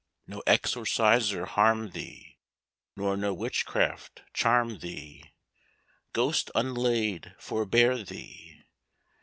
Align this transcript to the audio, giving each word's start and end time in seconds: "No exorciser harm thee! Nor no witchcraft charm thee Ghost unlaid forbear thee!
"No 0.25 0.41
exorciser 0.47 1.45
harm 1.45 1.91
thee! 1.91 2.39
Nor 2.95 3.15
no 3.17 3.35
witchcraft 3.35 4.23
charm 4.33 4.79
thee 4.79 5.31
Ghost 6.11 6.49
unlaid 6.55 7.35
forbear 7.37 8.03
thee! 8.03 8.63